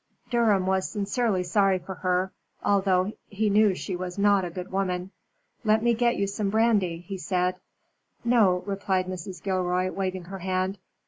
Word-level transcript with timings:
Durham 0.31 0.65
was 0.65 0.89
sincerely 0.89 1.43
sorry 1.43 1.77
for 1.77 1.93
her, 1.93 2.31
although 2.65 3.11
he 3.27 3.51
knew 3.51 3.75
she 3.75 3.95
was 3.95 4.17
not 4.17 4.43
a 4.43 4.49
good 4.49 4.71
woman. 4.71 5.11
"Let 5.63 5.83
me 5.83 5.93
get 5.93 6.15
you 6.15 6.25
some 6.25 6.49
brandy," 6.49 7.01
he 7.07 7.19
said. 7.19 7.57
"No," 8.25 8.63
replied 8.65 9.05
Mrs. 9.05 9.43
Gilroy, 9.43 9.91
waving 9.91 10.23
her 10.23 10.39
hand. 10.39 10.79